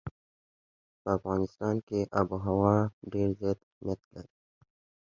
[1.01, 2.75] په افغانستان کې آب وهوا
[3.13, 4.33] ډېر زیات اهمیت لري.